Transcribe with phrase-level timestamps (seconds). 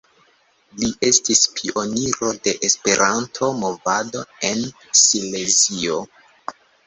[0.83, 4.65] Li estis pioniro de Esperanto-movado en
[5.03, 6.01] Silezio.